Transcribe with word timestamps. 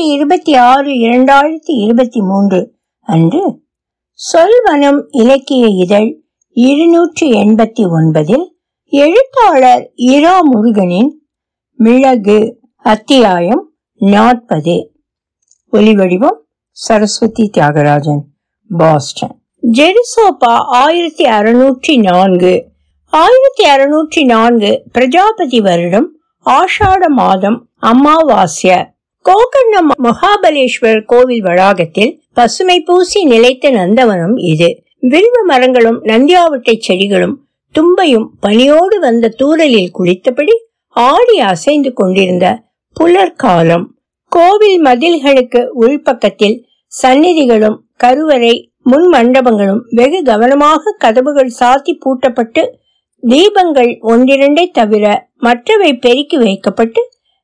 ஜனவரி 0.00 0.18
இருபத்தி 0.18 0.52
ஆறு 0.54 0.90
இரண்டாயிரத்தி 0.90 1.72
இருபத்தி 1.84 2.20
மூன்று 2.20 2.58
அன்று 3.02 3.40
சொல்வனம் 4.18 5.00
இலக்கிய 5.10 5.66
இதழ் 5.66 6.22
இருநூற்றி 6.50 7.30
எண்பத்தி 7.30 7.82
ஒன்பதில் 7.96 8.44
எழுத்தாளர் 8.92 9.90
இரா 9.94 10.40
முருகனின் 10.42 11.10
மிளகு 11.78 12.38
அத்தியாயம் 12.84 13.72
நாற்பது. 13.96 14.76
ஒலிவடிவம் 15.72 16.38
சரஸ்வதி 16.70 17.50
தியாகராஜன் 17.58 18.22
பாஸ்டன். 18.78 19.34
ஜெருசோபா 19.72 20.54
ஆயிரத்தி 20.84 21.24
அறுநூற்றி 21.24 21.96
நான்கு. 22.00 22.54
ஆயிரத்தி 23.12 23.66
அறுநூற்றி 23.74 24.24
நான்கு 24.24 24.72
பிரஜாபதி 24.92 25.60
வருடம் 25.60 26.08
ஆஷாட 26.46 27.02
மாதம் 27.08 27.60
அமாவாஸ்ய 27.82 28.98
கோகர்ண 29.24 29.76
மகாபலேஸ்வரர் 30.02 31.04
கோவில் 31.04 31.42
வளாகத்தில் 31.42 32.12
பசுமை 32.32 32.76
பூசி 32.80 33.20
நிலைத்த 33.24 33.70
நந்தவனம் 33.70 34.36
இது. 34.44 34.68
வில்வ 35.02 35.36
மரங்களும் 35.44 35.98
நந்தியாவட்டை 36.02 36.74
செடிகளும் 36.78 37.36
தும்பையும் 37.74 38.26
பனியோடு 38.40 38.96
வந்த 38.98 39.32
தூரலில் 39.36 39.92
குளித்தபடி 39.98 40.54
ஆடி 40.96 41.36
அசைந்து 41.42 41.92
கொண்டிருந்த 41.92 42.46
புலர்காலம் 42.96 43.86
கோவில் 44.32 44.80
மதில்களுக்கு 44.80 45.60
உள்பக்கத்தில் 45.74 46.56
சந்நிதிகளும் 46.92 47.78
கருவறை 47.96 48.54
முன் 48.82 49.08
மண்டபங்களும் 49.08 49.82
வெகு 49.90 50.22
கவனமாக 50.22 50.94
கதவுகள் 50.98 51.56
சாத்தி 51.60 51.92
பூட்டப்பட்டு 52.04 52.62
தீபங்கள் 53.22 53.92
ஒன்றிரண்டை 54.02 54.66
தவிர 54.70 55.04
மற்றவை 55.38 55.90
பெருக்கி 55.94 56.36
வைக்கப்பட்டு 56.36 57.00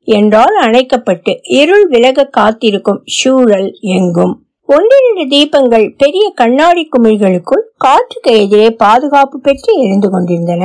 என்றால் 0.06 0.56
அணைக்கப்பட்டு 0.56 1.32
இருள் 1.60 1.86
விலக 1.88 2.24
காத்திருக்கும் 2.24 3.00
சூழல் 3.04 3.68
எங்கும். 3.80 4.34
ஒன்றிரண்டு 4.68 5.24
தீபங்கள் 5.26 5.86
பெரிய 5.96 6.24
கண்ணாடி 6.34 6.88
குமிழ்களுக்குள் 6.88 7.64
காற்றுக்கு 7.76 8.32
எதிரே 8.42 8.68
பாதுகாப்பு 8.70 9.38
பெற்று 9.40 9.72
எரிந்து 9.82 10.10
கொண்டிருந்தன. 10.10 10.64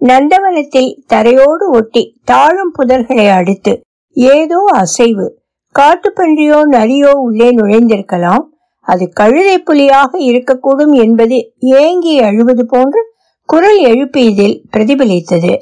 நந்தவனத்தில் 0.00 0.90
தரையோடு 1.12 1.66
ஒட்டி 1.70 2.02
தாழும் 2.24 2.72
புதர்களை 2.78 3.26
அடுத்து 3.30 3.72
ஏதோ 4.16 4.60
அசைவு 4.72 5.26
காட்டுப்பன்றியோ 5.74 6.58
நரியோ 6.72 7.12
உள்ளே 7.26 7.48
நுழைந்திருக்கலாம். 7.56 8.44
அது 8.86 9.04
கழுதை 9.12 9.58
புலியாக 9.58 10.18
இருக்கக்கூடும் 10.18 10.94
என்பது 11.04 11.36
ஏங்கி 11.58 12.14
அழுவது 12.20 12.64
போன்று 12.66 13.02
குரல் 13.48 13.80
எழுப்பியதில் 13.84 14.56
பிரதிபலித்தது. 14.72 15.54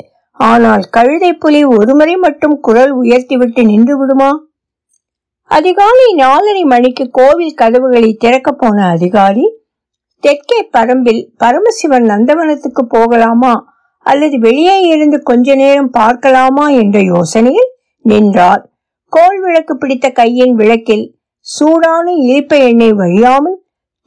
ஆனால் 0.51 0.85
கழுதை 0.91 1.33
புலி 1.33 1.61
ஒருமுறை 1.65 2.15
மட்டும் 2.17 2.57
குரல் 2.61 2.93
உயர்த்திவிட்டு 3.03 3.63
நின்று 3.65 3.95
விடுமா 3.99 4.31
அதிகாலை 5.51 6.07
நாலரை 6.19 6.63
மணிக்கு 6.65 7.05
கோவில் 7.11 7.55
கதவுகளை 7.55 8.11
திறக்க 8.15 8.51
போன 8.53 8.77
அதிகாரி 8.87 9.45
தெற்கே 10.25 10.59
பரம்பில் 10.73 11.23
பரமசிவன் 11.37 12.05
நந்தவனத்துக்கு 12.05 12.83
போகலாமா? 12.89 13.55
அல்லது 14.07 14.37
வெளியே 14.39 14.77
இருந்து 14.81 15.19
கொஞ்ச 15.23 15.55
நேரம் 15.55 15.91
பார்க்கலாமா? 15.91 16.69
என்ற 16.83 16.99
யோசனையில் 17.13 17.71
நின்றார். 18.05 18.63
கோல் 19.13 19.41
விளக்கு 19.41 19.75
பிடித்த 19.77 20.07
கையின் 20.11 20.55
விளக்கில் 20.55 21.05
சூடான 21.47 22.07
இழுப்ப 22.25 22.59
எண்ணெய் 22.69 22.93
வழியாமல் 22.93 23.59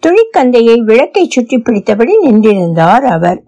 துணிக்கந்தையை 0.04 0.78
விளக்கை 0.84 1.24
சுற்றி 1.28 1.58
பிடித்தபடி 1.58 2.14
நின்றிருந்தார் 2.26 3.06
அவர். 3.16 3.40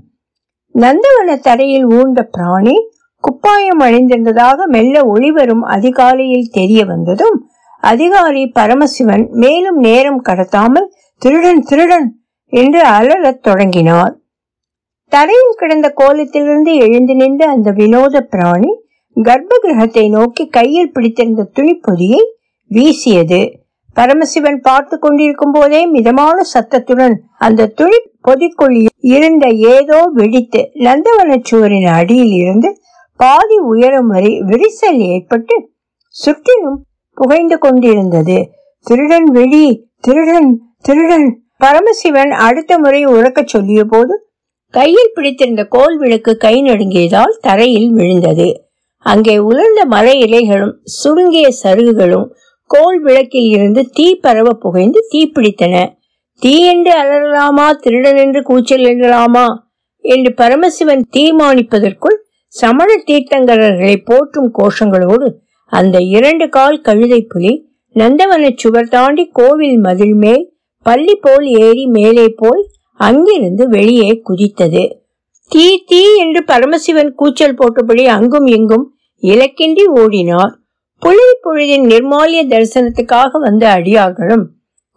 நந்தவன 0.79 1.35
தரையில் 1.41 1.85
ஊர்ந்த 1.85 2.29
பிராணி 2.31 2.75
குப்பாயம் 3.23 3.81
அழிந்திருந்ததாக 3.81 4.65
மெல்ல 4.65 5.01
ஒளிவரும் 5.03 5.63
அதிகாலையில் 5.65 6.51
தெரிய 6.51 6.85
வந்ததும் 6.85 7.37
அதிகாரி 7.83 8.43
பரமசிவன் 8.45 9.27
மேலும் 9.31 9.79
நேரம் 9.79 10.21
கடத்தாமல் 10.23 10.87
திருடன் 11.17 11.61
திருடன் 11.61 12.07
என்று 12.53 12.81
அலறத் 12.83 13.43
தொடங்கினார். 13.43 14.13
தரையில் 15.11 15.57
கிடந்த 15.57 15.93
கோலத்திலிருந்து 15.97 16.75
எழுந்து 16.75 17.15
நின்ற 17.15 17.49
அந்த 17.49 17.71
வினோத 17.71 18.21
பிராணி 18.21 18.71
கர்ப்ப 19.15 19.59
கிரகத்தை 19.61 20.09
நோக்கி 20.09 20.47
கையில் 20.47 20.91
பிடித்திருந்த 20.91 21.51
துணிப்பொதியை 21.55 22.21
வீசியது. 22.71 23.41
பரமசிவன் 23.97 24.59
பார்த்து 24.59 24.95
கொண்டிருக்கும் 24.97 25.53
போதே 25.55 25.81
மிதமான 25.87 26.37
சத்தத்துடன் 26.53 27.15
அந்த 27.37 27.69
துணி 27.79 27.99
பொதிக்குள் 28.27 28.75
இருந்த 29.13 29.45
ஏதோ 29.73 29.99
வெடித்து 30.13 30.61
நந்தவன 30.85 31.37
சுவரின் 31.49 31.89
அடியில் 31.99 32.35
இருந்து 32.41 32.69
பாதி 33.19 33.57
உயரம் 33.71 34.09
வரை 34.13 34.31
விரிசல் 34.49 34.99
ஏற்பட்டு 35.11 35.55
சுற்றிலும் 36.15 36.79
புகைந்து 37.17 37.57
கொண்டிருந்தது. 37.57 38.37
திருடன் 38.85 39.27
வெளி 39.37 39.65
திருடன் 39.99 40.49
திருடன் 40.81 41.27
பரமசிவன் 41.57 42.31
அடுத்த 42.47 42.71
முறை 42.77 43.01
உறக்க 43.13 43.39
சொல்லிய 43.45 43.81
போது 43.83 44.13
கையில் 44.73 45.13
பிடித்திருந்த 45.15 45.63
கோல் 45.65 45.95
விளக்கு 45.97 46.31
கை 46.37 46.55
நடுங்கியதால் 46.61 47.35
தரையில் 47.41 47.89
விழுந்தது. 47.91 48.47
அங்கே 49.05 49.35
உலர்ந்த 49.49 49.81
மர 49.85 50.07
இலைகளும் 50.25 50.75
சுருங்கிய 50.97 51.47
சருகுகளும் 51.63 52.27
கோல் 52.67 52.99
விளக்கில் 52.99 53.49
இருந்து 53.49 53.89
தீ 53.93 54.15
பரவ 54.15 54.49
புகைந்து 54.53 54.99
தீப்பிடித்தன 55.11 55.75
தீ 56.39 56.53
என்று 56.65 56.91
அலறலாமா? 57.01 57.71
திருடன் 57.71 58.17
என்று 58.17 58.41
கூச்சல் 58.41 58.83
எழுதலாமா? 58.83 59.45
என்று 60.05 60.33
பரமசிவன் 60.33 61.03
தீர்மானிப்பதற்குள் 61.17 62.17
சமண 62.47 62.89
தீர்த்தங்கரர்களை 63.07 63.95
போற்றும் 64.05 64.51
கோஷங்களோடு 64.59 65.27
அந்த 65.71 65.97
இரண்டு 65.99 66.49
கால் 66.49 66.81
கழுதை 66.81 67.21
புலி 67.21 67.53
நந்தவன 67.95 68.51
சுவர் 68.55 68.87
தாண்டி 68.87 69.29
கோவில் 69.31 69.77
மதில் 69.77 70.13
மேல் 70.13 70.43
பள்ளி 70.85 71.15
போல் 71.15 71.45
ஏறி 71.45 71.85
மேலே 71.85 72.27
போய் 72.35 72.63
அங்கிருந்து 72.99 73.69
வெளியே 73.69 74.21
குதித்தது. 74.29 74.83
தீ 75.51 75.83
தீ 75.87 76.01
என்று 76.17 76.43
பரமசிவன் 76.43 77.11
கூச்சல் 77.13 77.57
போட்டபடி 77.57 78.05
அங்கும் 78.05 78.47
இங்கும் 78.47 78.85
இலக்கின்றி 79.23 79.85
ஓடினார். 79.95 80.53
புலி 81.01 81.25
பொழுதின் 81.43 81.85
நிர்மாலிய 81.85 82.41
தரிசனத்துக்காக 82.47 83.39
வந்த 83.39 83.63
அடியார்களும் 83.69 84.45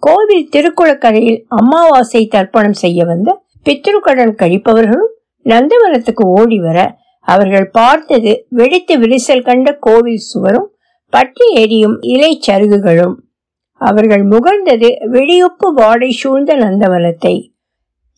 கோவில் 0.03 0.49
திருக்குளக்கரையில் 0.53 1.41
அமாவாசை 1.49 2.22
தர்ப்பணம் 2.27 2.78
செய்ய 2.78 3.05
வந்த 3.05 3.31
பித்ருக்கடன் 3.66 4.34
கழிப்பவர்களும் 4.34 5.12
நந்தவனத்துக்கு 5.47 6.25
ஓடி 6.37 6.59
வர 6.59 6.78
அவர்கள் 7.27 7.69
பார்த்தது 7.71 8.33
வெடித்து 8.49 8.94
விரிசல் 8.99 9.43
கண்ட 9.43 9.71
கோவில் 9.78 10.22
சுவரும் 10.22 10.69
பட்டி 11.12 11.47
எரியும் 11.53 11.97
இலை 12.00 12.33
சருகுகளும். 12.47 13.15
அவர்கள் 13.81 14.25
முகர்ந்தது 14.25 14.89
வெடியுப்பு 15.12 15.69
வாடை 15.72 16.10
சூழ்ந்த 16.10 16.55
நந்தவனத்தை. 16.56 17.34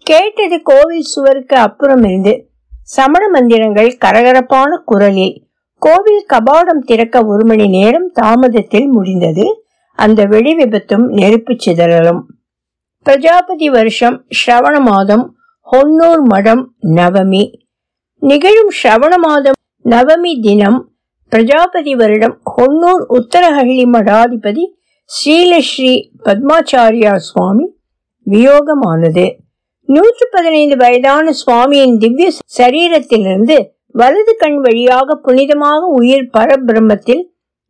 கேட்டது 0.07 0.57
கோவில் 0.63 1.11
சுவருக்கு 1.13 1.57
அப்புறம் 1.57 2.05
இருந்து 2.05 2.35
சமண 2.89 3.25
மந்திரங்கள் 3.29 3.91
கரகரப்பான 4.05 4.71
குரலில் 4.85 5.37
கோவில் 5.85 6.27
கபாடம் 6.33 6.85
திறக்க 6.85 7.25
ஒரு 7.27 7.45
மணி 7.45 7.67
நேரம் 7.69 8.09
தாமதத்தில் 8.23 8.87
முடிந்தது. 8.87 9.45
அந்த 9.99 10.25
வெடி 10.25 10.53
விபத்தும் 10.57 11.07
நெருப்பு 11.09 11.57
சிதறலும். 11.65 12.21
பிரஜாபதி 13.07 13.69
வருஷம் 13.71 14.17
ஸ்ரவண 14.39 14.81
மாதம் 14.81 15.25
ஹொன்னூர் 15.73 16.23
மடம் 16.25 16.63
நவமி. 16.99 17.43
நிகழும் 18.19 18.71
ஸ்ரவண 18.83 19.17
மாதம் 19.17 19.59
நவமி 19.85 20.41
தினம் 20.41 20.79
பிரஜாபதி 21.33 21.95
வருடம் 21.95 22.37
ஹொன்னூர் 22.57 23.05
உத்தரஹள்ளி 23.19 23.87
மடாதிபதி 23.97 24.65
ஸ்ரீலஸ்ரீ 25.11 25.95
பத்மாச்சாரியா 26.25 27.15
சுவாமி 27.31 27.67
வியோகமானது. 28.27 29.27
நூற்று 29.89 30.27
பதினைந்து 30.31 30.77
வயதான 30.77 31.33
சுவாமியின் 31.43 31.97
திவ்ய 31.99 32.29
சரீரத்திலிருந்து 32.59 33.57
வலது 33.95 34.33
கண் 34.37 34.59
வழியாக 34.61 35.17
புனிதமாக 35.25 35.81
உயிர் 35.81 36.31
பரபிரம்மத்தில் 36.33 37.23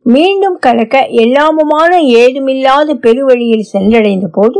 மீண்டும் 0.05 0.57
கலக்க 0.59 1.01
எல்லாமுமான 1.23 1.91
ஏதுமில்லாத 2.13 2.93
பெருவழியில் 2.93 3.69
சென்றடைந்த 3.73 4.27
போது 4.31 4.59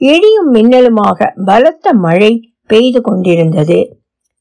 இடியும் 0.00 0.50
மின்னலுமாக 0.54 1.28
பலத்த 1.44 1.92
மழை 1.92 2.32
பெய்து 2.66 3.00
கொண்டிருந்தது. 3.00 3.78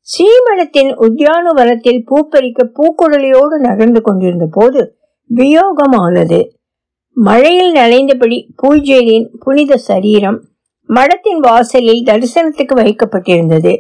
ஸ்ரீமடத்தின் 0.07 0.91
உத்தியானவனத்தில் 0.95 2.01
பூப்பறிக்க 2.09 2.65
பூக்குழலியோடு 2.77 3.57
நகர்ந்து 3.59 4.01
கொண்டிருந்த 4.01 4.45
போது 4.51 4.81
வியோகமானது. 5.29 6.39
மழையில் 7.17 7.73
நனைந்தபடி 7.73 8.37
பூஜையின் 8.61 9.27
புனித 9.39 9.77
சரீரம் 9.77 10.39
மடத்தின் 10.89 11.39
வாசலில் 11.39 12.05
தரிசனத்துக்கு 12.05 12.75
வைக்கப்பட்டிருந்தது. 12.81 13.73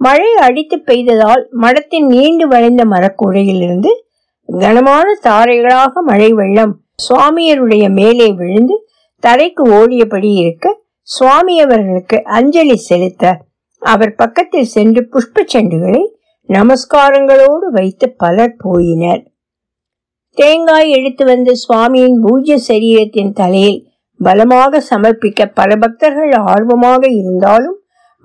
மழை 0.00 0.34
அடித்து 0.34 0.76
பெய்ததால் 0.78 1.42
மடத்தின் 1.60 2.06
நீண்டு 2.06 2.48
வளைந்த 2.48 2.84
மரக்கூரையிலிருந்து 2.84 3.90
கனமான 4.48 5.06
தாரைகளாக 5.22 5.92
மழை 6.06 6.32
வெள்ளம் 6.32 6.74
சுவாமியருடைய 7.08 7.90
மேலே 7.92 8.28
விழுந்து 8.32 8.76
தரைக்கு 9.22 9.62
ஓடியபடி 9.70 10.30
இருக்க 10.34 10.66
சுவாமி 11.02 11.60
அவர்களுக்கு 11.60 12.22
அஞ்சலி 12.24 12.76
செலுத்த 12.76 13.24
அவர் 13.82 14.14
பக்கத்தில் 14.14 14.64
சென்று 14.64 15.08
புஷ்ப 15.12 15.44
செண்டுகளை 15.52 16.02
நமஸ்காரங்களோடு 16.48 17.66
வைத்து 17.70 18.06
பலர் 18.10 18.56
போயினர். 18.64 19.22
தேங்காய் 20.36 20.90
எடுத்து 20.90 21.24
வந்து 21.24 21.52
சுவாமியின் 21.68 22.18
பூஜ்ய 22.20 22.56
சரீரத்தின் 22.68 23.32
தலையில் 23.32 23.78
பலமாக 24.20 24.82
சமர்ப்பிக்க 24.90 25.46
பல 25.54 25.76
பக்தர்கள் 25.76 26.32
ஆர்வமாக 26.32 27.02
இருந்தாலும் 27.10 27.78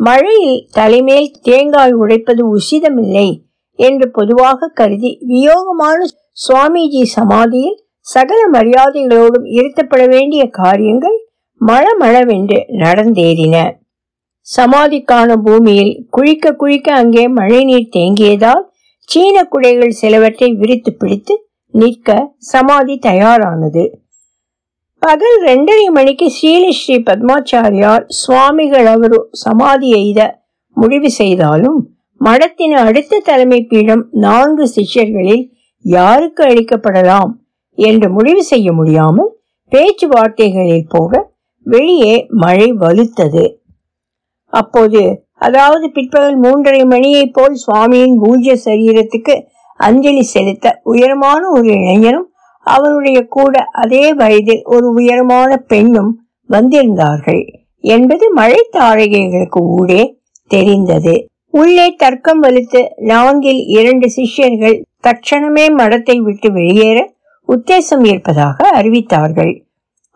மழையில் 0.05 0.59
தலைமேல் 0.71 1.29
தேங்காய் 1.41 1.93
உடைப்பது 1.93 2.43
உசிதமில்லை 2.55 3.27
என்று 3.79 4.05
பொதுவாக 4.11 4.69
கருதி 4.73 5.11
வியோகமான 5.27 5.99
சுவாமிஜி 6.47 7.03
சமாதியில் 7.17 7.77
சகல 8.07 8.39
மரியாதைகளோடும் 8.51 9.45
இருத்தப்பட 9.57 10.03
வேண்டிய 10.07 10.43
காரியங்கள் 10.49 11.17
மழமளவென்று 11.61 12.59
நடந்தேறின. 12.77 13.55
சமாதிக்கான 14.47 15.35
பூமியில் 15.45 15.93
குழிக்க 16.09 16.51
குழிக்க 16.51 16.87
அங்கே 16.93 17.25
மழைநீர் 17.27 17.93
தேங்கியதால் 17.95 18.63
சீன 19.09 19.37
குடைகள் 19.43 19.97
சிலவற்றை 20.01 20.49
விரித்து 20.53 20.91
பிடித்து 20.93 21.33
நிற்க 21.73 22.09
சமாதி 22.51 22.95
தயாரானது. 23.01 23.83
பகல் 25.03 25.37
ரெண்டரை 25.45 25.85
மணிக்கு 25.89 26.31
ஸ்ரீலி 26.31 26.69
ஸ்ரீ 26.69 26.95
பத்மாச்சாரியார் 26.97 28.03
சுவாமிகள் 28.07 28.85
அவரு 28.85 29.29
சமாதி 29.31 29.89
எய்த 29.89 30.41
முடிவு 30.71 31.09
செய்தாலும் 31.09 31.79
மடத்தின் 32.21 32.71
அடுத்த 32.71 33.19
தலைமை 33.19 33.63
பீடம் 33.63 34.07
நான்கு 34.11 34.67
சிஷ்யர்களில் 34.75 35.43
யாருக்கு 35.81 36.43
அளிக்கப்படலாம் 36.43 37.31
என்று 37.75 38.09
முடிவு 38.09 38.43
செய்ய 38.43 38.73
முடியாமல் 38.73 39.31
பேச்சுவார்த்தைகளில் 39.69 40.87
போக 40.89 41.31
வெளியே 41.65 42.27
மழை 42.29 42.71
வலுத்தது. 42.71 43.45
அப்போது 44.47 45.25
அதாவது 45.37 45.89
பிற்பகல் 45.89 46.39
மூன்றரை 46.41 46.85
மணியை 46.85 47.25
போல் 47.27 47.57
சுவாமியின் 47.67 48.17
பூஜ்ய 48.19 48.55
சரீரத்துக்கு 48.65 49.35
அஞ்சலி 49.75 50.21
செலுத்த 50.21 50.81
உயரமான 50.83 51.49
ஒரு 51.49 51.67
இளைஞரும் 51.69 52.32
அவருடைய 52.63 53.19
கூட 53.29 53.63
அதே 53.81 54.13
வயதில் 54.13 54.63
ஒரு 54.63 54.87
உயரமான 54.89 55.57
பெண்ணும் 55.57 56.11
வந்திருந்தார்கள். 56.49 57.43
என்பது 57.83 58.25
மழை 58.33 58.69
தாரகைகளுக்கு 58.71 59.61
ஊடே 59.77 60.03
தெரிந்தது. 60.47 61.15
உள்ளே 61.49 61.87
தர்க்கம் 61.93 62.43
வலுத்து 62.43 62.81
நான்கில் 62.95 63.61
இரண்டு 63.77 64.09
சிஷ்யர்கள் 64.09 64.77
தட்சணமே 65.03 65.65
மடத்தை 65.77 66.17
விட்டு 66.17 66.51
வெளியேற 66.51 66.99
உத்தேசம் 67.47 68.03
இருப்பதாக 68.03 68.81
அறிவித்தார்கள். 68.81 69.53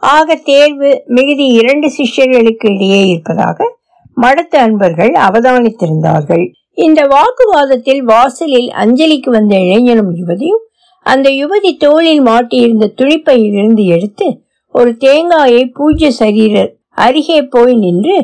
ஆக 0.03 0.35
தேர்வு 0.35 1.03
மிகுதி 1.07 1.45
இரண்டு 1.47 1.87
சிஷ்யர்களுக்கு 1.97 2.67
இடையே 2.73 3.01
இருப்பதாக 3.05 3.75
மடத்து 4.21 4.57
அன்பர்கள் 4.57 5.13
அவதானித்திருந்தார்கள். 5.27 6.45
இந்த 6.77 7.01
வாக்குவாதத்தில் 7.13 8.01
வாசலில் 8.03 8.69
அஞ்சலிக்கு 8.77 9.29
வந்த 9.29 9.53
இளைஞனும் 9.59 10.11
யுவதியும் 10.15 10.63
அந்த 11.11 11.27
யுவதி 11.31 11.71
தோளில் 11.77 12.21
மாட்டியிருந்த 12.21 12.85
துணிப்பையிலிருந்து 12.99 13.83
எடுத்து 13.95 14.27
ஒரு 14.75 14.91
தேங்காயை 14.97 15.63
பூஜ்ய 15.77 16.09
சரீரர் 16.19 16.71
அருகே 17.05 17.39
போய் 17.53 17.75
நின்று 17.75 18.15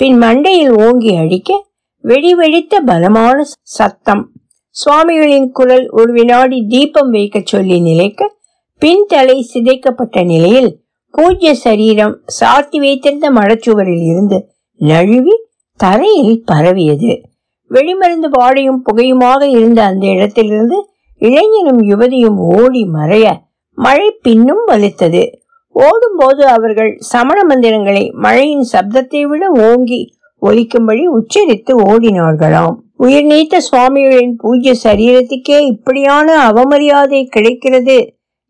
பின் 0.00 0.16
மண்டையில் 0.22 0.72
ஓங்கி 0.84 1.12
அடிக்க 1.14 1.50
வெடி 2.04 2.30
வெடித்த 2.34 2.80
பலமான 2.80 3.36
சத்தம். 3.76 4.22
சுவாமிகளின் 4.76 5.48
குரல் 5.50 5.86
ஒரு 5.90 6.10
வினாடி 6.12 6.58
தீபம் 6.68 7.10
வைக்க 7.10 7.42
சொல்லி 7.44 7.76
நிலைக்க 7.80 8.30
பின் 8.82 9.04
தலை 9.08 9.36
சிதைக்கப்பட்ட 9.52 10.24
நிலையில் 10.24 10.70
பூஜ்ய 11.14 11.50
சரீரம் 11.64 12.14
சாத்தி 12.38 12.78
வைத்திருந்த 12.84 13.26
மடச்சுவரில் 13.30 14.04
இருந்து 14.10 14.38
நழுவி 14.80 15.36
தரையில் 15.80 16.36
பரவியது. 16.50 17.12
வெடிமருந்து 17.70 18.28
வாடையும் 18.38 18.80
புகையுமாக 18.86 19.42
இருந்த 19.58 19.80
அந்த 19.84 20.04
இடத்திலிருந்து 20.06 20.78
இளைஞனும் 21.22 21.82
யுவதியும் 21.82 22.38
ஓடி 22.52 22.82
மறைய 22.94 23.26
மழை 23.78 24.08
பின்னும் 24.22 24.64
வலித்தது. 24.66 25.22
ஓடும்போது 25.74 26.42
அவர்கள் 26.46 26.90
சமண 27.10 27.38
மந்திரங்களை 27.44 28.02
மழையின் 28.16 28.66
சப்தத்தை 28.72 29.22
விட 29.26 29.44
ஓங்கி 29.66 30.00
ஒலிக்கும்படி 30.42 31.04
உச்சரித்து 31.08 31.72
ஓடினார்களாம். 31.88 32.76
உயிர் 32.96 33.26
நீத்த 33.26 33.56
சுவாமிகளின் 33.60 34.34
பூஜ்ய 34.36 34.72
சரீரத்துக்கே 34.84 35.58
இப்படியான 35.72 36.28
அவமரியாதை 36.48 37.20
கிடைக்கிறது 37.26 37.96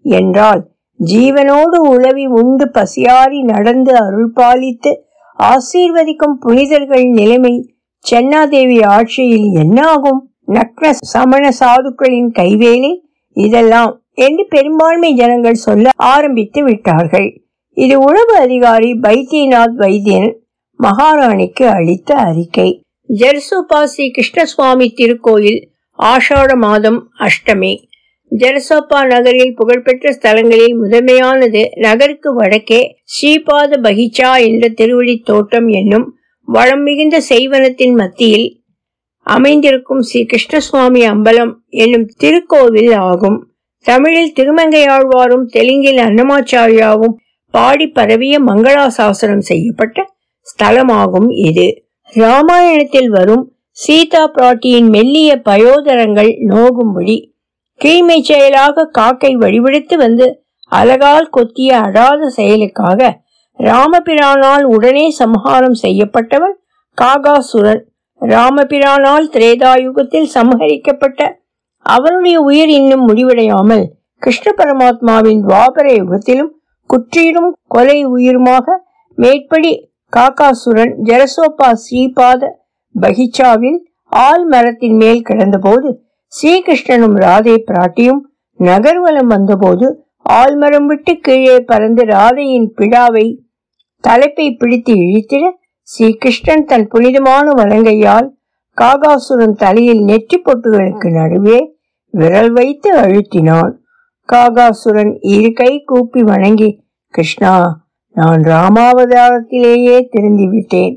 என்றால் 0.05 0.63
ஜீவனோடு 1.01 1.79
உளவி 1.93 2.27
உண்டு 2.41 2.67
பசியாரி 2.75 3.41
நடந்து 3.43 3.93
அருள் 3.97 4.33
பாலித்து 4.33 4.91
ஆசீர்வதிக்கும் 5.39 6.37
புனிதர்கள் 6.43 7.07
நிலைமை 7.13 7.55
சென்னாதேவி 8.05 8.79
ஆட்சியில் 8.89 9.49
என்னாகும் 9.63 10.21
நக்ர 10.55 10.91
சமண 11.13 11.45
சாதுக்களின் 11.61 12.31
கைவேலை 12.39 12.93
இதெல்லாம் 13.37 13.93
என்று 14.25 14.45
பெரும்பான்மை 14.49 15.11
ஜனங்கள் 15.13 15.65
சொல்ல 15.67 15.91
ஆரம்பித்து 16.13 16.61
விட்டார்கள். 16.65 17.29
இது 17.77 17.95
உளவு 17.99 18.35
அதிகாரி 18.37 18.91
பைத்தியநாத் 19.05 19.77
வைத்தியன் 19.83 20.33
மகாராணிக்கு 20.81 21.65
அளித்த 21.77 22.11
அறிக்கை. 22.29 22.69
ஜெர்சோபா 23.09 23.81
ஸ்ரீ 23.85 24.07
கிருஷ்ணசுவாமி 24.17 24.87
திருக்கோயில் 24.99 25.61
ஆஷாட 25.99 26.51
மாதம் 26.57 27.01
அஷ்டமி. 27.19 27.73
ஜெரசோப்பா 28.33 29.01
நகரில் 29.07 29.55
புகழ்பெற்ற 29.55 30.13
ஸ்தலங்களில் 30.13 30.77
முதன்மையானது 30.83 31.63
நகருக்கு 31.87 32.31
வடக்கே 32.35 32.81
ஸ்ரீபாத 33.15 33.79
பகிச்சா 33.87 34.31
என்ற 34.49 34.69
திருவடி 34.79 35.17
தோட்டம் 35.31 35.69
என்னும் 35.81 36.07
வளம் 36.49 36.83
மிகுந்த 36.83 37.17
செய்வனத்தின் 37.29 37.95
மத்தியில் 37.95 38.47
அமைந்திருக்கும் 39.35 40.03
ஸ்ரீ 40.03 40.21
கிருஷ்ணசுவாமி 40.25 41.03
அம்பலம் 41.11 41.53
என்னும் 41.83 42.07
திருக்கோவில் 42.23 42.93
ஆகும். 43.09 43.39
தமிழில் 43.87 44.35
திருமங்கையாழ்வாரும் 44.39 45.47
தெலுங்கில் 45.55 46.01
அன்னமாச்சாரியாவும் 46.07 47.15
பாடி 47.55 47.87
பரவிய 47.89 48.35
மங்களாசாசனம் 48.41 49.45
செய்யப்பட்ட 49.51 49.99
ஸ்தலமாகும் 50.47 51.29
இது. 51.49 51.67
ராமாயணத்தில் 52.13 53.11
வரும் 53.11 53.45
சீதா 53.79 54.23
பிராட்டியின் 54.35 54.89
மெல்லிய 54.89 55.31
பயோதரங்கள் 55.47 56.33
நோகும்படி 56.51 57.17
கீழ்மை 57.81 58.19
செயலாக 58.23 58.91
காக்கை 58.99 59.33
வழிவிடுத்து 59.37 59.95
வந்து 59.97 60.27
அலகால் 60.73 61.31
கொத்திய 61.31 61.71
அடாத 61.87 62.29
செயலுக்காக 62.37 63.01
ராமபிரானால் 63.59 64.65
உடனே 64.75 65.07
சம்ஹாரம் 65.13 65.79
செய்யப்பட்டவன் 65.83 66.55
காகாசுரன் 66.99 67.83
ராமபிரானால் 68.23 69.27
திரேதாயுகத்தில் 69.33 70.29
சம்ஹரிக்கப்பட்ட 70.35 71.21
அவனுடைய 71.87 72.37
உயிர் 72.41 72.73
இன்னும் 72.73 73.05
முடிவடையாமல் 73.09 73.85
கிருஷ்ண 74.23 74.49
பரமாத்மாவின் 74.53 75.41
துவாபர 75.43 75.87
யுகத்திலும் 75.95 76.53
குற்றீரும் 76.91 77.53
கொலை 77.67 77.99
உயிருமாக 78.07 78.77
மேற்படி 79.19 79.73
காக்காசுரன் 80.13 80.93
ஜரசோபா 81.03 81.69
ஸ்ரீபாத 81.77 82.51
பகிச்சாவில் 82.95 83.79
ஆல் 84.13 84.47
மரத்தின் 84.47 84.97
மேல் 84.97 85.23
கிடந்தபோது 85.23 85.91
ஸ்ரீகிருஷ்ணனும் 86.33 87.17
ராதை 87.17 87.57
பிராட்டியும் 87.63 88.21
நகர்வலம் 88.61 89.31
வந்தபோது 89.35 89.87
ஆழ்மரம் 90.33 90.87
விட்டு 90.87 91.13
கீழே 91.21 91.57
பறந்து 91.63 92.03
ராதையின் 92.05 92.69
பிழாவை 92.79 93.27
தலைப்பை 94.05 94.47
பிடித்து 94.53 94.93
இழுத்திட 95.03 95.45
ஸ்ரீகிருஷ்ணன் 95.93 96.65
தன் 96.65 96.87
புனிதமான 96.89 97.47
வலங்கையால் 97.51 98.29
காகாசுரன் 98.79 99.57
தலையில் 99.63 100.03
நெற்றி 100.03 100.37
பொட்டுகளுக்கு 100.39 101.09
நடுவே 101.17 101.59
விரல் 102.15 102.53
வைத்து 102.53 102.91
அழுத்தினான். 103.01 103.73
காகாசுரன் 104.29 105.13
இரு 105.33 105.51
கை 105.53 105.73
கூப்பி 105.91 106.21
வணங்கி 106.23 106.69
கிருஷ்ணா 107.15 107.55
நான் 108.17 108.43
ராமாவதாரத்திலேயே 108.43 109.97
திருந்தி 110.13 110.47
விட்டேன் 110.47 110.95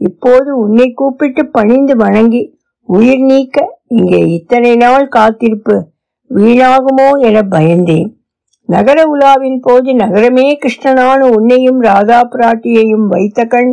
இப்போது 0.00 0.50
உன்னை 0.62 0.86
கூப்பிட்டு 0.92 1.42
பணிந்து 1.46 1.96
வணங்கி 1.96 2.42
உயிர் 2.88 3.24
நீக்க 3.30 3.58
இங்கே 3.88 4.20
இத்தனை 4.36 4.72
நாள் 4.76 5.06
காத்திருப்பு 5.08 5.76
வீணாகுமோ 6.30 7.08
என 7.28 7.42
பயந்தேன். 7.54 8.08
நகர 8.68 8.98
உலாவின் 9.12 9.60
போது 9.60 9.90
நகரமே 9.94 10.46
கிருஷ்ணனான 10.62 11.20
உன்னையும் 11.36 11.80
ராதா 11.80 12.20
பிராட்டியையும் 12.32 13.06
வைத்த 13.06 13.44
கண் 13.44 13.70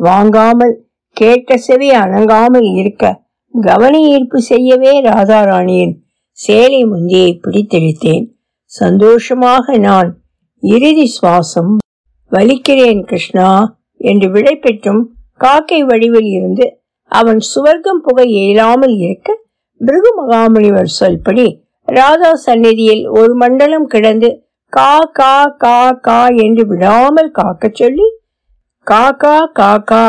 வாங்காமல் 0.00 0.74
கேட்ட 1.16 1.56
செவி 1.58 1.88
அணங்காமல் 2.00 2.68
இருக்க 2.74 3.04
கவன 3.54 3.94
ஈர்ப்பு 4.08 4.38
செய்யவே 4.42 4.92
ராதா 5.00 5.38
ராணியின் 5.42 5.94
சேலை 6.38 6.80
முந்தியை 6.84 7.30
பிடித்தெடுத்தேன் 7.36 8.26
சந்தோஷமாக 8.72 9.76
நான் 9.78 10.10
இறுதி 10.62 11.06
சுவாசம் 11.14 11.72
வலிக்கிறேன் 12.32 13.02
கிருஷ்ணா 13.04 13.48
என்று 14.00 14.26
விடை 14.30 14.54
பெற்றும் 14.56 15.02
காக்கை 15.40 15.80
வடிவில் 15.82 16.30
இருந்து 16.30 16.66
அவன் 17.12 17.40
சுவர்க்கம் 17.50 18.02
புகை 18.02 18.26
இயலாமல் 18.34 18.96
இருக்க 18.98 19.28
பிருகு 19.80 20.10
மகாமுனிவர் 20.18 20.90
சொல்படி 20.98 21.46
ராதா 21.88 22.32
சந்நிதியில் 22.42 23.04
ஒரு 23.10 23.32
மண்டலம் 23.34 23.86
கிடந்து 23.86 24.30
கா 24.72 24.92
கா 25.18 25.34
கா 25.58 25.76
கா 26.00 26.20
என்று 26.38 26.64
விடாமல் 26.66 27.30
காக்கச் 27.30 27.78
சொல்லி 27.78 28.06
காக்கா 28.90 29.36
காக்கா 29.58 30.04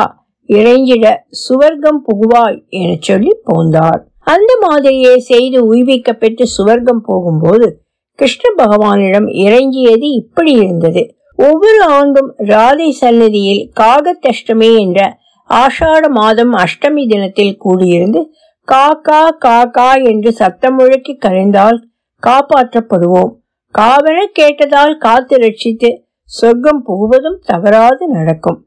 இறைஞ்சிட 0.49 1.07
சுவர்க்கம் 1.41 1.99
புகுவாய் 2.07 2.59
என 2.69 2.95
சொல்லி 2.99 3.33
போந்தார் 3.43 4.01
அந்த 4.23 4.57
மாதிரியே 4.59 5.17
செய்து 5.17 5.65
உய்விக்க 5.65 6.13
பெற்று 6.13 6.45
சுவர்க்கம் 6.57 7.01
போகும்போது 7.03 7.81
கிருஷ்ண 8.15 8.53
பகவானிடம் 8.57 9.27
இறங்கியது 9.33 10.07
இப்படி 10.11 10.51
இருந்தது. 10.51 11.15
ஒவ்வொரு 11.35 11.81
ஆண்டும் 11.83 12.35
ராதை 12.37 12.89
சன்னதியில் 12.89 13.71
காகத்தஷ்டமி 13.79 14.79
என்ற 14.79 15.17
ஆஷாட 15.49 16.09
மாதம் 16.09 16.53
அஷ்டமி 16.53 17.07
தினத்தில் 17.07 17.57
கூடியிருந்து 17.65 18.21
காக்கா 18.67 19.21
காக்கா 19.45 20.03
என்று 20.03 20.31
சத்தம் 20.31 20.79
முழக்கி 20.79 21.17
கரைந்தால் 21.25 21.79
காப்பாற்றப்படுவோம். 22.23 23.31
காவன 23.75 24.17
கேட்டதால் 24.39 24.97
காத்து 24.97 25.37
ரட்சித்து 25.37 25.91
சொர்க்கம் 26.23 26.81
புகுவதும் 26.87 27.39
தவறாது 27.45 28.07
நடக்கும். 28.07 28.59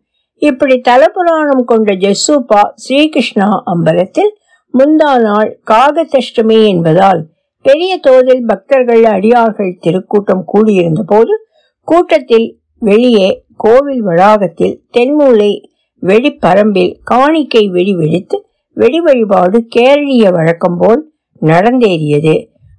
இப்படி 0.42 0.76
தலபுராணம் 0.80 1.64
கொண்ட 1.64 1.92
ஜெசூபா 1.94 2.60
ஸ்ரீகிருஷ்ணா 2.74 3.48
அம்பலத்தில் 3.64 4.32
முந்தா 4.74 5.12
நாள் 5.22 5.50
காகதஷ்டமி 5.70 6.58
என்பதால் 6.68 7.20
பெரிய 7.64 7.92
தோதில் 7.98 8.44
பக்தர்கள் 8.46 9.04
அடியார்கள் 9.04 9.78
திருக்கூட்டம் 9.80 10.44
கூடியிருந்த 10.44 11.02
போது 11.02 11.34
கூட்டத்தில் 11.88 12.48
வெளியே 12.78 13.28
கோவில் 13.56 14.02
வளாகத்தில் 14.02 14.74
தென்மூலை 14.92 15.52
வெடிப்பரம்பில் 16.02 16.92
காணிக்கை 17.04 17.64
வெடி 17.68 17.94
வெடித்து 17.94 18.38
வெடி 18.76 19.00
வழிபாடு 19.00 19.58
கேரளிய 19.76 20.32
வழக்கம் 20.32 20.78
போல் 20.78 21.02
நடந்தேறியது. 21.42 22.34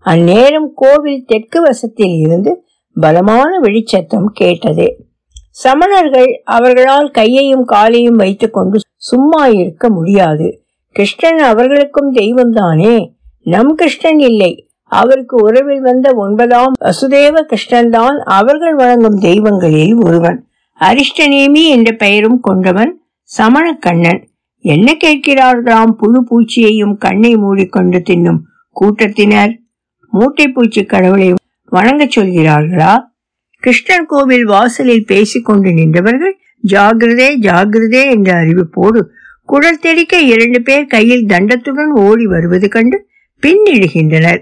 அந்நேரம் 0.06 0.70
கோவில் 0.74 1.26
தெற்கு 1.26 1.60
வசத்தில் 1.62 2.16
இருந்து 2.18 2.52
பலமான 2.96 3.52
வெளிச்சத்தம் 3.60 4.30
கேட்டது. 4.34 4.88
சமணர்கள் 5.56 6.32
அவர்களால் 6.44 7.10
கையையும் 7.12 7.66
காலையும் 7.66 8.16
வைத்துக்கொண்டு 8.16 8.78
சும்மா 8.96 9.46
இருக்க 9.48 9.90
முடியாது. 9.90 10.48
கிருஷ்ணன் 10.96 11.38
அவர்களுக்கும் 11.38 12.12
தெய்வம் 12.12 12.52
தானே 12.52 12.96
நம் 13.42 13.76
கிருஷ்ணன் 13.76 14.20
இல்லை. 14.20 14.68
அவருக்கு 14.92 15.36
உறவில் 15.44 15.82
வந்த 15.82 16.14
ஒன்பதாம் 16.16 16.74
வசுதேவ 16.86 17.42
கிருஷ்ணன் 17.42 17.90
தான் 17.90 18.18
அவர்கள் 18.38 18.76
வழங்கும் 18.76 19.18
தெய்வங்களில் 19.20 19.96
ஒருவன். 20.04 20.48
அரிஷ்டநேமி 20.80 21.64
என்ற 21.76 21.92
பெயரும் 21.92 22.40
கொண்டவன் 22.40 22.92
சமண 23.24 23.66
கண்ணன் 23.74 24.22
என்ன 24.66 24.98
கேட்கிறார்களாம் 25.04 25.92
புழு 25.92 26.20
பூச்சியையும் 26.30 26.98
கண்ணை 26.98 27.36
மூடிக்கொண்டு 27.36 28.02
தின்னும் 28.10 28.40
கூட்டத்தினர்? 28.72 29.54
மூட்டை 30.14 30.48
பூச்சி 30.48 30.82
கடவுளை 30.84 31.34
வணங்கச் 31.72 32.16
சொல்கிறார்களா? 32.16 32.94
கிருஷ்ணன் 33.64 34.06
கோவில் 34.06 34.46
வாசலில் 34.46 35.06
பேசிக்கொண்டு 35.06 35.70
நின்றவர்கள் 35.72 36.36
ஜாகிரதே 36.64 37.30
ஜாகிரதே 37.48 38.02
என்ற 38.16 38.30
அறிவிப்போடு 38.42 39.02
குடல் 39.50 39.80
தெளிக்க 39.80 40.20
இரண்டு 40.34 40.60
பேர் 40.62 40.86
கையில் 40.86 41.26
தண்டத்துடன் 41.26 41.94
ஓடி 42.06 42.26
வருவது 42.26 42.68
கண்டு 42.70 42.98
பின்னிடுகின்றனர். 43.44 44.42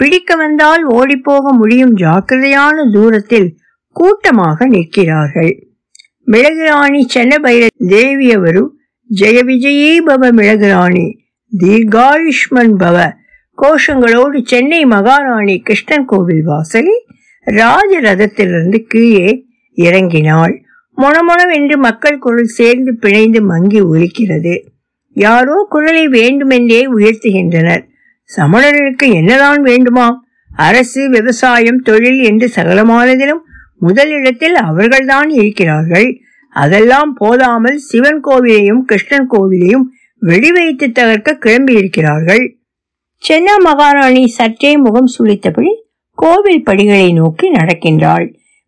பிடிக்க 0.00 0.36
வந்தால் 0.36 0.84
ஓடிப்போக 0.88 1.52
முடியும் 1.52 1.94
ஜாக்கிரதையான 1.96 2.84
தூரத்தில் 2.92 3.48
கூட்டமாக 3.96 4.66
நிற்கிறார்கள். 4.66 5.52
மிளகுராணி 6.26 7.02
சென்னபைர 7.14 7.66
தேவியவரு 7.88 8.62
ஜெய 9.10 9.38
விஜயீ 9.44 9.92
பவ 10.08 10.30
மிளகுராணி 10.32 11.06
தீர்காயுஷ்மன் 11.52 12.74
பவ 12.82 12.96
கோஷங்களோடு 13.58 14.38
சென்னை 14.44 14.80
மகாராணி 14.86 15.56
கிருஷ்ணன் 15.58 16.04
கோவில் 16.04 16.42
வாசலில் 16.42 17.02
ராஜ 17.56 18.00
ரதத்திலிருந்து 18.00 18.78
கீழே 18.86 19.46
இறங்கினாள். 19.76 20.54
மொணமொணவென்று 20.96 21.76
மக்கள் 21.76 22.18
குரல் 22.18 22.44
சேர்ந்து 22.44 22.98
பிணைந்து 23.00 23.40
மங்கி 23.40 23.80
ஒலிக்கிறது. 23.80 24.64
யாரோ 25.12 25.66
குரலை 25.68 26.08
வேண்டுமென்றே 26.08 26.86
உயர்த்துகின்றனர். 26.86 27.88
சமணர்களுக்கு 28.36 29.12
என்னதான் 29.12 29.62
வேண்டுமாம் 29.62 30.16
அரசு 30.56 31.10
விவசாயம் 31.10 31.82
தொழில் 31.82 32.22
என்று 32.22 32.50
சகலமானதிலும் 32.54 33.42
முதலிடத்தில் 33.78 34.54
அவர்கள்தான் 34.54 35.30
இருக்கிறார்கள். 35.30 36.20
அதெல்லாம் 36.48 37.14
போதாமல் 37.14 37.78
சிவன் 37.78 38.20
கோவிலையும் 38.24 38.78
கிருஷ்ணன் 38.78 39.28
கோவிலையும் 39.30 39.84
வெடி 40.18 40.50
வைத்து 40.52 40.86
தகர்க்க 40.86 41.34
கிளம்பி 41.34 41.72
இருக்கிறார்கள் 41.72 42.56
சென்னா 43.28 43.56
மகாராணி 43.58 44.26
சற்றே 44.26 44.76
முகம் 44.76 45.10
சுளித்தபடி 45.18 45.77
கோவில் 46.20 46.64
படிகளை 46.64 47.12
நோக்கி 47.12 47.46
நடக்கின்றாள். 47.50 48.26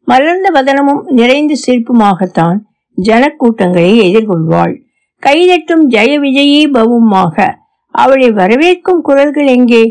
மலர்ந்த 0.09 0.49
வதனமும் 0.55 1.03
நிறைந்த 1.11 1.55
சிரிப்புமாகத்தான் 1.67 2.59
ஜனக்கூட்டங்களை 2.99 3.93
எதிர்கொள்வாள். 4.07 4.75
கைதட்டும் 5.23 5.83
ஜெய 5.89 6.13
விஜயீ 6.25 6.63
பவுமாக 6.73 7.47
அவளை 7.95 8.29
வரவேற்கும் 8.31 9.01
குரல்கள் 9.03 9.47
எங்கே? 9.47 9.83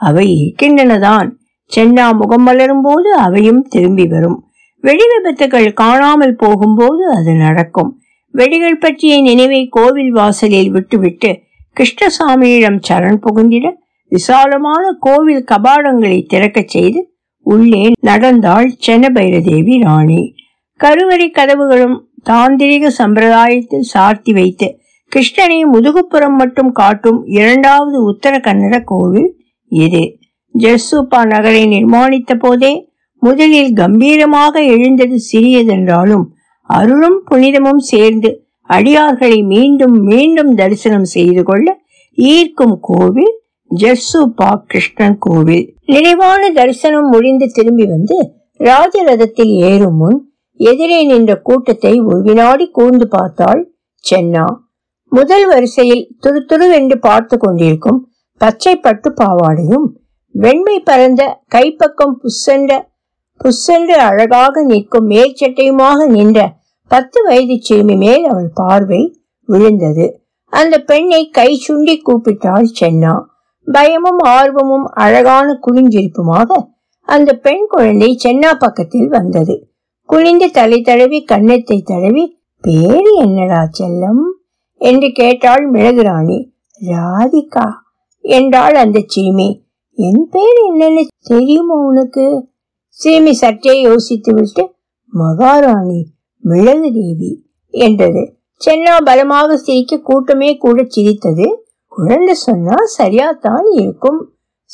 அவை 0.00 0.26
இருக்கின்றனதான். 0.40 1.28
சென்னா 1.72 2.06
முகம் 2.16 2.42
மலரும் 2.42 2.82
போது 2.82 3.14
அவையும் 3.16 3.62
திரும்பி 3.68 4.06
வரும். 4.06 4.38
வெடி 4.84 5.06
விபத்துகள் 5.12 5.68
காணாமல் 5.72 6.36
போகும்போது 6.36 7.02
அது 7.16 7.32
நடக்கும். 7.34 7.90
வெடிகள் 8.34 8.80
பற்றிய 8.80 9.14
நினைவை 9.22 9.66
கோவில் 9.68 10.12
வாசலில் 10.12 10.70
விட்டுவிட்டு 10.70 11.30
கிருஷ்ணசாமியிடம் 11.76 12.78
சரண் 12.88 13.22
புகுந்திட 13.26 13.66
விசாலமான 14.12 14.84
கோவில் 15.00 15.44
கபாடங்களை 15.44 16.18
திறக்கச் 16.26 16.68
செய்து 16.68 17.00
உள்ளே 17.46 17.84
நடந்தாள் 18.00 18.68
சென்னபைரதேவி 18.86 19.74
ராணி. 19.82 20.22
கருவறை 20.80 21.28
கதவுகளும் 21.30 21.96
தாந்திரிக 22.28 22.90
சம்பிரதாயத்தில் 22.98 23.90
சார்த்தி 23.92 24.32
வைத்து 24.32 24.68
கிருஷ்ணனை 25.12 25.58
முதுகுப்புறம் 25.72 26.36
மட்டும் 26.36 26.72
காட்டும் 26.72 27.20
இரண்டாவது 27.36 27.98
உத்தர 28.02 28.34
கன்னட 28.38 28.76
கோவில் 28.84 29.28
இது. 29.72 30.02
ஜெர்சூப்பா 30.54 31.20
நகரை 31.24 31.62
நிர்மாணித்த 31.66 32.34
போதே 32.34 32.72
முதலில் 33.22 33.72
கம்பீரமாக 33.72 34.54
எழுந்தது 34.64 35.16
சிறியதென்றாலும் 35.30 36.26
அருளும் 36.68 37.18
புனிதமும் 37.30 37.82
சேர்ந்து 37.84 38.30
அடியார்களை 38.70 39.38
மீண்டும் 39.44 39.96
மீண்டும் 40.02 40.52
தரிசனம் 40.54 41.08
செய்து 41.12 41.42
கொள்ள 41.42 41.66
ஈர்க்கும் 42.18 42.76
கோவில் 42.80 43.34
ஜெர்சோபா 43.70 44.48
கிருஷ்ணன் 44.66 45.18
கோவில். 45.18 45.64
நிறைவான 45.86 46.50
தரிசனம் 46.50 47.08
முடிந்து 47.08 47.46
திரும்பி 47.46 47.84
வந்து 47.84 48.16
ராஜரதத்தில் 48.60 49.52
ஏறும் 49.70 49.96
முன் 49.96 50.18
எதிரே 50.60 51.04
நின்ற 51.04 51.32
கூட்டத்தை 51.40 52.00
ஒரு 52.00 52.22
வினாடி 52.22 52.66
கூர்ந்து 52.68 53.08
பார்த்தாள் 53.08 53.62
சென்னா. 54.04 54.46
முதல் 55.12 55.46
வரிசையில் 55.46 56.04
துரு 56.26 56.40
துருவென்று 56.50 56.96
பார்த்து 56.98 57.36
கொண்டிருக்கும் 57.38 58.00
பச்சை 58.40 58.76
பட்டு 58.76 59.12
பாவாடையும் 59.12 59.86
வெண்மை 60.34 60.80
பரந்த 60.80 61.22
கைப்பக்கம் 61.54 62.16
புஷ்சென்ற 62.22 62.72
புஷ்சென்று 63.40 63.96
அழகாக 64.08 64.62
நிற்கும் 64.62 65.10
மேற்சட்டையுமாக 65.10 66.06
நின்ற 66.06 66.40
பத்து 66.90 67.18
வயது 67.22 67.56
சிறுமி 67.60 67.96
மேல் 67.96 68.24
அவள் 68.24 68.50
பார்வை 68.54 69.02
விழுந்தது. 69.48 70.06
அந்த 70.52 70.78
பெண்ணை 70.78 71.22
கை 71.30 71.50
சுண்டி 71.68 71.94
கூப்பிட்டாள் 72.00 72.74
சென்னா. 72.80 73.14
பயமும் 73.66 74.18
ஆர்வமும் 74.18 74.86
அழகான 74.94 75.58
குளிஞ்சிருப்புமாக 75.66 76.50
அந்த 77.08 77.30
பெண் 77.36 77.64
குழந்தை 77.68 78.08
சென்னா 78.24 78.50
பக்கத்தில் 78.58 79.08
வந்தது. 79.08 79.54
குனிந்து 80.08 80.50
தலை 80.50 80.78
தடவி 80.80 81.18
கன்னத்தை 81.24 81.82
தடவி 81.82 82.24
பேரு 82.64 83.10
என்னடா 83.16 83.62
செல்லம் 83.78 84.22
என்று 84.80 85.08
கேட்டாள் 85.12 85.64
மிளகுராணி 85.70 86.38
ராதிகா 86.80 87.66
என்றாள் 88.24 88.74
அந்த 88.74 88.98
சிறுமி 89.06 89.48
என் 89.98 90.24
பேர் 90.30 90.58
என்னன்னு 90.68 91.02
தெரியுமா 91.20 91.74
உனக்கு 91.74 92.24
சிறுமி 92.90 93.32
சற்றே 93.32 93.74
யோசித்து 93.80 94.32
விட்டு 94.34 94.64
மகாராணி 95.12 96.00
மிளகு 96.44 96.88
தேவி 96.92 97.30
என்றது. 97.74 98.22
சென்னா 98.60 98.94
பலமாக 99.04 99.56
சிரிக்க 99.56 99.98
கூட்டமே 99.98 100.50
கூட 100.56 100.84
சிரித்தது. 100.88 101.46
குழந்தை 101.96 102.34
சொன்னா 102.34 102.74
சரியாத்தான் 102.98 103.66
இருக்கும். 103.72 104.30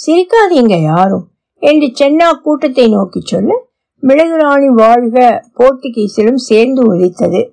சிரிக்காதீங்க 0.07 0.83
யாரும். 0.83 1.27
என்று 1.59 1.89
சென்னா 1.99 2.41
கூட்டத்தை 2.43 2.89
நோக்கி 2.89 3.21
சொல்ல 3.21 3.67
மிளகுராணி 4.03 4.67
வாழ்க 4.67 5.45
போர்த்துகீசிலும் 5.59 6.35
சேர்ந்து 6.35 6.83
ஒலித்தது 6.87 7.51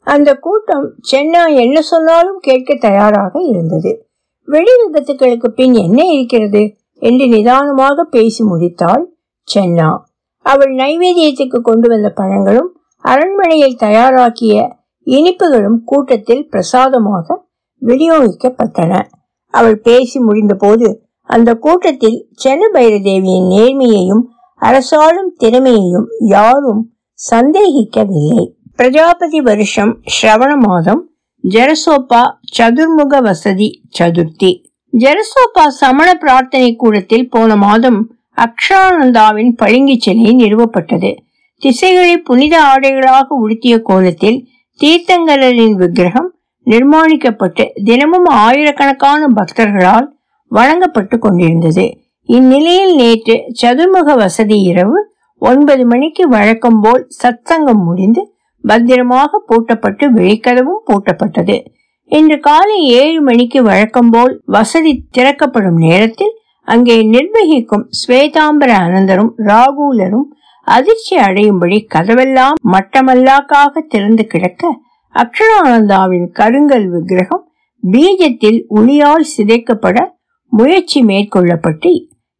அந்த 0.00 0.34
கூட்டம் 0.34 0.94
சென்னா 1.12 1.54
என்ன 1.54 1.80
சொன்னாலும் 1.82 2.38
கேட்க 2.38 2.74
தயாராக 2.74 3.40
இருந்தது. 3.42 4.06
வெளி 4.44 4.72
விபத்துகளுக்கு 4.84 5.48
பின் 5.48 5.74
என்ன 5.74 6.04
இருக்கிறது? 6.04 6.76
என்று 6.98 7.26
நிதானமாக 7.28 8.04
பேசி 8.04 8.44
முடித்தாள் 8.44 9.04
சென்னா. 9.54 9.90
அவள் 10.46 10.74
நைவேத்தியத்துக்கு 10.74 11.60
கொண்டு 11.60 11.88
வந்த 11.88 12.10
பழங்களும் 12.10 12.70
அரண்மனையில் 13.04 13.76
தயாராக்கிய 13.76 14.70
இனிப்புகளும் 15.06 15.78
கூட்டத்தில் 15.84 16.48
பிரசாதமாக 16.48 17.44
விநியோகிக்கப்பட்டன. 17.86 19.02
அவள் 19.48 19.80
பேசி 19.80 20.20
முடிந்தபோது 20.20 21.00
அந்த 21.22 21.54
கூட்டத்தில் 21.54 22.28
சென்னபைர 22.44 23.02
தேவியின் 23.02 23.48
நேர்மையையும் 23.50 24.22
அரசாளும் 24.60 25.32
திறமையையும் 25.36 26.06
யாரும் 26.18 26.92
சந்தேகிக்கவில்லை. 27.30 28.54
பிரஜாபதி 28.76 29.40
வருஷம் 29.40 30.02
ஸ்ரவண 30.04 30.56
மாதம் 30.56 31.10
ஜெரசோப்பா 31.48 32.22
சதுர்முக 32.58 33.22
வசதி 33.22 33.82
சதுர்த்தி. 33.98 34.64
ஜெரசோப்பா 34.98 35.66
சமண 35.66 36.14
பிரார்த்தனை 36.14 36.76
கூடத்தில் 36.76 37.28
போன 37.28 37.56
மாதம் 37.56 38.10
அக்ஷானந்தாவின் 38.36 39.52
பளிங்கு 39.56 39.96
சிலை 39.98 40.36
நிறுவப்பட்டது. 40.36 41.16
திசைகளை 41.58 42.16
புனித 42.16 42.62
ஆடைகளாக 42.62 43.26
உடுத்திய 43.28 43.78
கோலத்தில் 43.78 44.48
தீர்த்தங்கரின் 44.80 45.72
விக்கிரகம் 45.72 46.35
நிர்மாணிக்கப்பட்டு 46.66 47.64
தினமும் 47.84 48.28
ஆயிரக்கணக்கான 48.44 49.28
பக்தர்களால் 49.36 50.08
வழங்கப்பட்டு 50.50 51.16
கொண்டிருந்தது. 51.18 51.84
இந்நிலையில் 52.28 52.94
நேற்று 52.94 53.36
சதுர்முக 53.62 54.10
வசதி 54.16 54.56
இரவு 54.62 54.98
ஒன்பது 55.42 55.82
மணிக்கு 55.86 56.24
வழக்கம் 56.28 56.80
போல் 56.80 57.02
சத்சங்கம் 57.22 57.82
முடிந்து 57.82 58.22
பத்திரமாக 58.64 59.40
பூட்டப்பட்டு 59.48 60.04
வெளிக்கதவும் 60.14 60.80
பூட்டப்பட்டது. 60.86 61.56
இன்று 62.12 62.36
காலை 62.40 62.78
ஏழு 62.98 63.20
மணிக்கு 63.20 63.60
வழக்கம் 63.62 64.10
போல் 64.10 64.34
வசதி 64.46 64.92
திறக்கப்படும் 65.10 65.78
நேரத்தில் 65.78 66.34
அங்கே 66.68 66.96
நிர்வகிக்கும் 67.04 67.84
ஸ்வேதாம்பர 68.00 68.70
அனந்தரும் 68.86 69.32
ராகுலரும் 69.48 70.26
அதிர்ச்சி 70.66 71.14
அடையும்படி 71.18 71.78
கதவெல்லாம் 71.94 72.56
மட்டமல்லாக்காக 72.72 73.82
திறந்து 73.88 74.24
கிடக்க 74.26 74.72
அக்ஷரானந்தாவின் 75.22 76.26
கருங்கல் 76.32 76.88
விக்கிரகம் 76.88 77.44
பீஜத்தில் 77.82 78.60
உளியால் 78.74 79.26
சிதைக்கப்பட 79.34 79.98
முயற்சி 80.52 81.00
மேற்கொள்ளப்பட்டு 81.02 81.90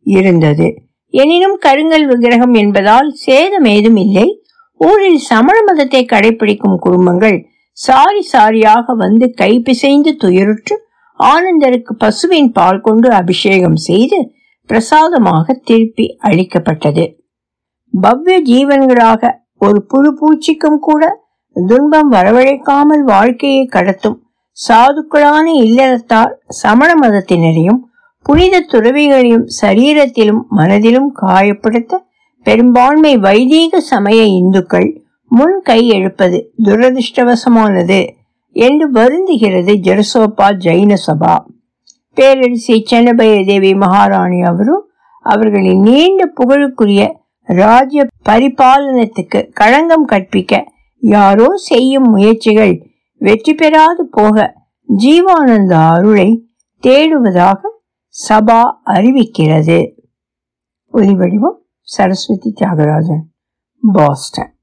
இருந்தது. 0.07 0.67
எனினும் 1.15 1.57
கருங்கல் 1.59 2.07
விக்கிரகம் 2.07 2.55
என்பதால் 2.55 3.09
சேதம் 3.25 3.65
ஏதும் 3.65 3.97
இல்லை. 3.97 4.27
ஊரில் 4.81 5.21
சமண 5.29 5.57
மதத்தை 5.63 6.03
கடைபிடிக்கும் 6.05 6.79
குடும்பங்கள் 6.79 7.39
சாரி 7.79 8.23
சாரியாக 8.33 8.95
வந்து 8.95 9.27
கைப்பிசைந்து 9.37 10.11
துயருற்று 10.25 10.75
ஆனந்தருக்கு 11.19 11.93
பசுவின் 11.99 12.51
பால் 12.53 12.81
கொண்டு 12.81 13.09
அபிஷேகம் 13.11 13.79
செய்து 13.89 14.19
பிரசாதமாக 14.71 15.55
திருப்பி 15.65 16.07
அளிக்கப்பட்டது. 16.21 17.05
பவ்ய 17.95 18.37
ஜீவன்களாக 18.43 19.31
ஒரு 19.59 19.79
புழு 19.87 20.11
பூச்சிக்கும் 20.21 20.79
கூட 20.79 21.03
துன்பம் 21.57 22.13
வரவழைக்காமல் 22.13 23.05
வாழ்க்கையை 23.05 23.69
கடத்தும் 23.73 24.19
சாதுக்களான 24.69 25.45
இல்லறத்தார் 25.65 26.33
சமண 26.47 27.09
மதத்தினரையும் 27.09 27.81
புனித 28.23 28.61
துறவிகளையும் 28.61 29.49
சரீரத்திலும் 29.63 30.43
மனதிலும் 30.49 31.17
காயப்படுத்த 31.23 32.05
பெரும்பான்மை 32.43 33.17
வைதீக 33.17 33.81
சமய 33.81 34.23
இந்துக்கள் 34.23 35.03
முன் 35.29 35.61
கை 35.63 35.89
எழுப்பது 35.89 36.53
துரதிருஷ்டவசமானது 36.65 38.07
என்று 38.53 38.91
வருந்துகிறது 38.91 39.73
ஜெரசோபா 39.77 40.55
ஜைன 40.57 40.97
சபா. 41.07 41.45
பேரரசி 42.17 42.83
சென்னபய 42.91 43.45
தேவி 43.47 43.75
மகாராணி 43.75 44.41
அவரும் 44.41 44.89
அவர்களின் 45.21 45.81
நீண்ட 45.81 46.33
புகழுக்குரிய 46.37 47.13
ராஜ்ய 47.45 48.07
பரிபாலனத்துக்கு 48.29 49.51
களங்கம் 49.53 50.05
கற்பிக்க 50.05 50.65
யாரோ 50.99 51.47
செய்யும் 51.55 52.09
முயற்சிகள் 52.11 52.91
வெற்றி 53.19 53.55
பெறாது 53.55 54.05
போக 54.11 54.55
ஜீவானந்த 54.99 55.73
அருளை 55.93 56.49
தேடுவதாக 56.83 57.61
சபா 58.29 58.61
அறிவிக்கிறது. 58.87 59.93
ஒலிவடிவம் 60.95 61.59
சரஸ்வதி 61.81 62.53
தியாகராஜன் 62.61 63.25
பாஸ்டன். 63.93 64.55